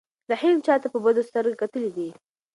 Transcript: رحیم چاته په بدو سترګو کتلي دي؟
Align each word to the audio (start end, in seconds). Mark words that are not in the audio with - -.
رحیم 0.31 0.57
چاته 0.65 0.87
په 0.93 0.99
بدو 1.05 1.21
سترګو 1.29 1.59
کتلي 1.61 1.89
دي؟ 1.97 2.09